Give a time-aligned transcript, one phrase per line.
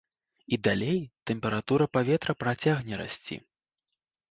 [0.55, 0.97] І далей
[1.31, 3.41] тэмпература паветра працягне расці.